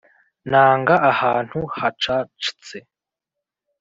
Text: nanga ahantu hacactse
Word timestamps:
nanga 0.49 0.95
ahantu 1.11 1.59
hacactse 1.77 2.77